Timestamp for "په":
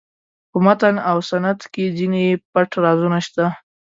0.51-0.57